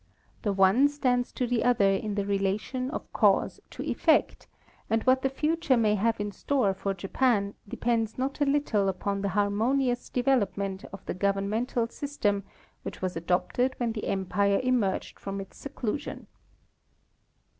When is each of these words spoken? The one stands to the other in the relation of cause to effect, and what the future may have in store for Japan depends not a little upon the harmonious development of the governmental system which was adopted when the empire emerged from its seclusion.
The 0.41 0.51
one 0.51 0.89
stands 0.89 1.31
to 1.33 1.45
the 1.45 1.63
other 1.63 1.91
in 1.91 2.15
the 2.15 2.25
relation 2.25 2.89
of 2.89 3.13
cause 3.13 3.59
to 3.69 3.83
effect, 3.83 4.47
and 4.89 5.03
what 5.03 5.21
the 5.21 5.29
future 5.29 5.77
may 5.77 5.93
have 5.93 6.19
in 6.19 6.31
store 6.31 6.73
for 6.73 6.95
Japan 6.95 7.53
depends 7.67 8.17
not 8.17 8.41
a 8.41 8.45
little 8.45 8.89
upon 8.89 9.21
the 9.21 9.29
harmonious 9.37 10.09
development 10.09 10.83
of 10.91 11.05
the 11.05 11.13
governmental 11.13 11.85
system 11.87 12.43
which 12.81 13.03
was 13.03 13.15
adopted 13.15 13.75
when 13.77 13.91
the 13.91 14.05
empire 14.07 14.59
emerged 14.63 15.19
from 15.19 15.39
its 15.39 15.57
seclusion. 15.57 16.25